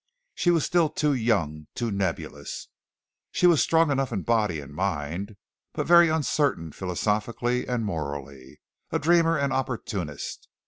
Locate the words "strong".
3.61-3.91